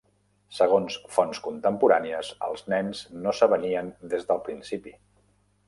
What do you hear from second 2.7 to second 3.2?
nens